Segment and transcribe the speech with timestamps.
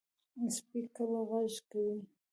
[0.55, 1.97] سپي کله غږ کوي.